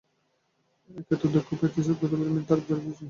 [0.89, 2.99] একে তো দুঃখ পাইতেছ, তদুপরি মিথ্যা আরোপ করিতেছ।